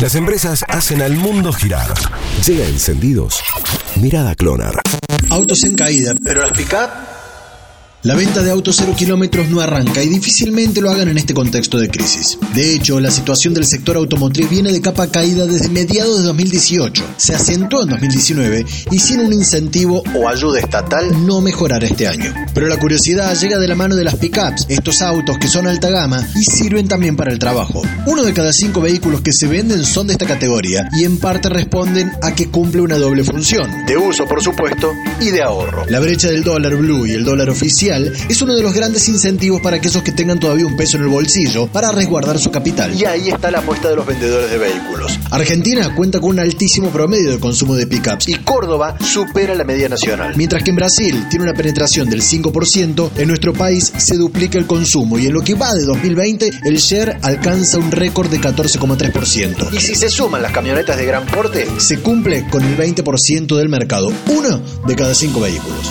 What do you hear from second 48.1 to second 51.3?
y Córdoba supera la media nacional. Mientras que en Brasil